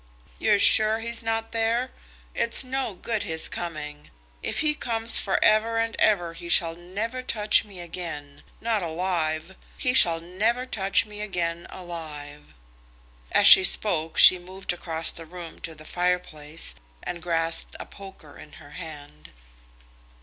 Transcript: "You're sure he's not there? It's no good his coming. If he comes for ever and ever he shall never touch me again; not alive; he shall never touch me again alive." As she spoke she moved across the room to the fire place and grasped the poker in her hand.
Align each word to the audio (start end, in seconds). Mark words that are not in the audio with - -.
"You're 0.39 0.57
sure 0.57 0.97
he's 0.97 1.21
not 1.21 1.51
there? 1.51 1.91
It's 2.33 2.63
no 2.63 2.95
good 2.95 3.21
his 3.21 3.47
coming. 3.47 4.09
If 4.41 4.61
he 4.61 4.73
comes 4.73 5.19
for 5.19 5.37
ever 5.45 5.77
and 5.77 5.95
ever 5.99 6.33
he 6.33 6.49
shall 6.49 6.73
never 6.75 7.21
touch 7.21 7.63
me 7.63 7.79
again; 7.79 8.41
not 8.59 8.81
alive; 8.81 9.55
he 9.77 9.93
shall 9.93 10.19
never 10.19 10.65
touch 10.65 11.05
me 11.05 11.21
again 11.21 11.67
alive." 11.69 12.55
As 13.31 13.45
she 13.45 13.63
spoke 13.63 14.17
she 14.17 14.39
moved 14.39 14.73
across 14.73 15.11
the 15.11 15.27
room 15.27 15.59
to 15.61 15.75
the 15.75 15.85
fire 15.85 16.17
place 16.17 16.73
and 17.03 17.21
grasped 17.21 17.77
the 17.77 17.85
poker 17.85 18.39
in 18.39 18.53
her 18.53 18.71
hand. 18.71 19.29